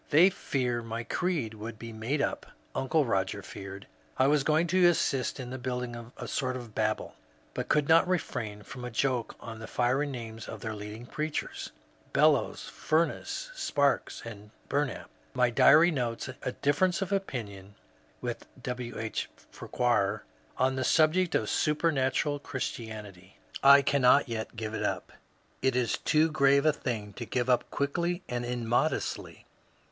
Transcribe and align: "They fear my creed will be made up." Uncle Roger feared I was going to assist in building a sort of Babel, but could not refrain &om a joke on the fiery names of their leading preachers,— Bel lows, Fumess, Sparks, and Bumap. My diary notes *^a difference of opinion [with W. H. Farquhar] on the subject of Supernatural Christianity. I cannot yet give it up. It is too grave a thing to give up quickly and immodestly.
"They 0.09 0.31
fear 0.31 0.81
my 0.81 1.03
creed 1.03 1.53
will 1.53 1.73
be 1.73 1.93
made 1.93 2.23
up." 2.23 2.47
Uncle 2.73 3.05
Roger 3.05 3.43
feared 3.43 3.85
I 4.17 4.25
was 4.25 4.43
going 4.43 4.65
to 4.65 4.87
assist 4.87 5.39
in 5.39 5.55
building 5.59 6.11
a 6.17 6.27
sort 6.27 6.55
of 6.55 6.73
Babel, 6.73 7.13
but 7.53 7.69
could 7.69 7.87
not 7.87 8.07
refrain 8.07 8.63
&om 8.73 8.83
a 8.83 8.89
joke 8.89 9.35
on 9.39 9.59
the 9.59 9.67
fiery 9.67 10.07
names 10.07 10.47
of 10.47 10.61
their 10.61 10.73
leading 10.73 11.05
preachers,— 11.05 11.71
Bel 12.13 12.31
lows, 12.31 12.67
Fumess, 12.67 13.51
Sparks, 13.53 14.23
and 14.25 14.49
Bumap. 14.69 15.05
My 15.35 15.51
diary 15.51 15.91
notes 15.91 16.25
*^a 16.41 16.55
difference 16.63 17.03
of 17.03 17.11
opinion 17.11 17.75
[with 18.21 18.47
W. 18.63 18.97
H. 18.97 19.29
Farquhar] 19.51 20.23
on 20.57 20.77
the 20.77 20.83
subject 20.83 21.35
of 21.35 21.47
Supernatural 21.47 22.39
Christianity. 22.39 23.37
I 23.61 23.83
cannot 23.83 24.27
yet 24.27 24.55
give 24.55 24.73
it 24.73 24.81
up. 24.83 25.13
It 25.61 25.75
is 25.75 25.99
too 25.99 26.31
grave 26.31 26.65
a 26.65 26.73
thing 26.73 27.13
to 27.13 27.25
give 27.27 27.47
up 27.51 27.69
quickly 27.69 28.23
and 28.27 28.43
immodestly. 28.43 29.45